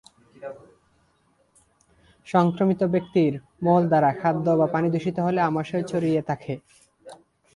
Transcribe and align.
সংক্রমিত 2.27 2.81
ব্যক্তির 2.93 3.33
মল 3.63 3.81
দ্বারা 3.91 4.09
খাদ্য 4.21 4.45
বা 4.59 4.67
পানি 4.73 4.87
দূষিত 4.93 5.17
হলে 5.19 5.39
আমাশয় 5.49 5.85
ছড়িয়ে 5.91 6.21
থাকে। 6.29 6.53